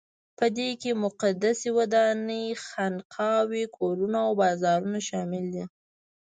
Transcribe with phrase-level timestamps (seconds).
[0.37, 5.63] په دې کې مقدسې ودانۍ، خانقاوې، کورونه او بازارونه شامل دي.